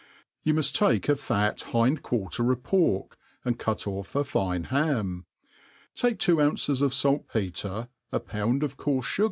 [0.41, 5.27] YOU muft take a fat hind quarter of pork, and cut ofFa fine ham.
[5.93, 9.19] Take two ounces oi falt petre, a pound of coarfe fugar.